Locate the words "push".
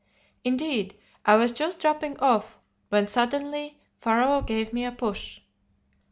4.91-5.41